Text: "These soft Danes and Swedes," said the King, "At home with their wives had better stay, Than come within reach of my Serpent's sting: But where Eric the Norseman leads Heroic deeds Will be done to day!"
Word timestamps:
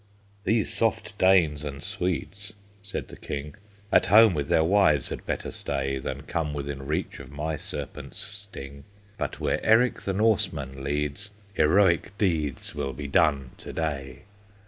"These 0.45 0.73
soft 0.73 1.15
Danes 1.19 1.63
and 1.63 1.83
Swedes," 1.83 2.53
said 2.81 3.09
the 3.09 3.15
King, 3.15 3.53
"At 3.91 4.07
home 4.07 4.33
with 4.33 4.47
their 4.47 4.63
wives 4.63 5.09
had 5.09 5.27
better 5.27 5.51
stay, 5.51 5.99
Than 5.99 6.23
come 6.23 6.55
within 6.55 6.87
reach 6.87 7.19
of 7.19 7.29
my 7.29 7.55
Serpent's 7.55 8.17
sting: 8.19 8.83
But 9.19 9.39
where 9.39 9.63
Eric 9.63 10.01
the 10.01 10.13
Norseman 10.13 10.83
leads 10.83 11.29
Heroic 11.53 12.17
deeds 12.17 12.73
Will 12.73 12.93
be 12.93 13.07
done 13.07 13.51
to 13.59 13.73
day!" 13.73 14.23